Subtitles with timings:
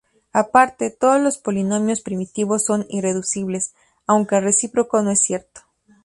[0.33, 3.75] Aparte, todos los polinomios primitivos son irreducibles,
[4.07, 5.61] aunque el recíproco no es cierto.